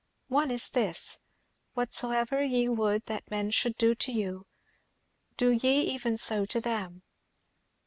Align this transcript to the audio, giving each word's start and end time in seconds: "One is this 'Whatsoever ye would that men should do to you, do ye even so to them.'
"One 0.29 0.49
is 0.49 0.71
this 0.71 1.19
'Whatsoever 1.75 2.41
ye 2.43 2.67
would 2.67 3.05
that 3.05 3.29
men 3.29 3.51
should 3.51 3.77
do 3.77 3.93
to 3.93 4.11
you, 4.11 4.47
do 5.37 5.51
ye 5.51 5.81
even 5.93 6.17
so 6.17 6.43
to 6.43 6.59
them.' 6.59 7.03